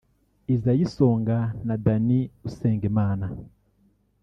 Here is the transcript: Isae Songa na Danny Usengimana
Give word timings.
Isae 0.53 0.85
Songa 0.95 1.39
na 1.65 1.75
Danny 1.85 2.19
Usengimana 2.47 3.27